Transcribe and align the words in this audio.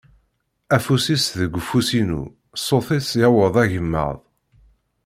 Afus-is 0.75 1.25
deg 1.39 1.53
ufus-inu, 1.59 2.21
ṣṣut-is 2.61 3.09
yewweḍ 3.21 3.55
agemmaḍ. 3.63 4.17